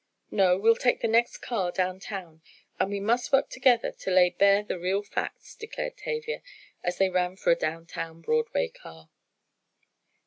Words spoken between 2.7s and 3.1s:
and we